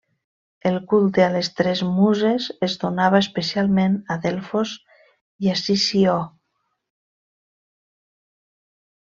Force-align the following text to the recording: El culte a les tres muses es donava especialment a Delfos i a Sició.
El 0.67 0.77
culte 0.91 1.25
a 1.25 1.33
les 1.33 1.49
tres 1.59 1.83
muses 1.89 2.47
es 2.67 2.75
donava 2.83 3.19
especialment 3.25 3.99
a 4.15 4.17
Delfos 4.23 4.73
i 5.49 5.53
a 5.53 5.59
Sició. 5.61 6.17